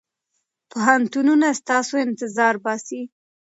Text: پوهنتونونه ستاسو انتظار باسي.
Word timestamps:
پوهنتونونه 0.71 1.47
ستاسو 1.61 1.93
انتظار 2.05 2.55
باسي. 2.63 3.01